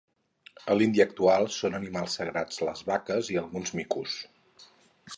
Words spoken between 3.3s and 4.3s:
i alguns micos.